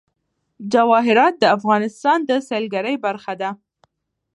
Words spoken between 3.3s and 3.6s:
ده.